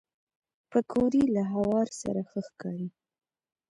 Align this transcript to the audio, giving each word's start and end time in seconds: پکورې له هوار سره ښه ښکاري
پکورې 0.71 1.23
له 1.35 1.43
هوار 1.53 1.87
سره 2.01 2.21
ښه 2.29 2.39
ښکاري 2.47 2.87